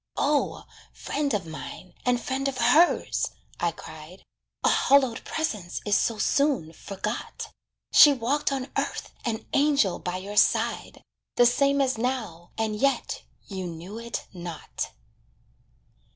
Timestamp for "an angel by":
9.25-10.17